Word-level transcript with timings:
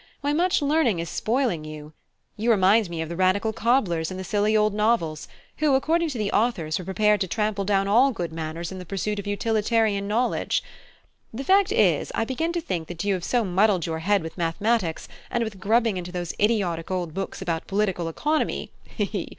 Why, 0.21 0.33
much 0.33 0.63
learning 0.63 0.97
is 0.97 1.11
spoiling 1.11 1.63
you. 1.63 1.93
You 2.35 2.49
remind 2.49 2.89
me 2.89 3.03
of 3.03 3.09
the 3.09 3.15
radical 3.15 3.53
cobblers 3.53 4.09
in 4.09 4.17
the 4.17 4.23
silly 4.23 4.57
old 4.57 4.73
novels, 4.73 5.27
who, 5.57 5.75
according 5.75 6.09
to 6.09 6.17
the 6.17 6.31
authors, 6.31 6.79
were 6.79 6.85
prepared 6.85 7.21
to 7.21 7.27
trample 7.27 7.65
down 7.65 7.87
all 7.87 8.09
good 8.09 8.33
manners 8.33 8.71
in 8.71 8.79
the 8.79 8.83
pursuit 8.85 9.19
of 9.19 9.27
utilitarian 9.27 10.07
knowledge. 10.07 10.63
The 11.31 11.43
fact 11.43 11.71
is, 11.71 12.11
I 12.15 12.25
begin 12.25 12.51
to 12.53 12.61
think 12.61 12.87
that 12.87 13.03
you 13.03 13.13
have 13.13 13.23
so 13.23 13.43
muddled 13.45 13.85
your 13.85 13.99
head 13.99 14.23
with 14.23 14.39
mathematics, 14.39 15.07
and 15.29 15.43
with 15.43 15.59
grubbing 15.59 15.97
into 15.97 16.11
those 16.11 16.33
idiotic 16.41 16.89
old 16.89 17.13
books 17.13 17.39
about 17.39 17.67
political 17.67 18.09
economy 18.09 18.71
(he 18.87 19.05
he!) 19.05 19.29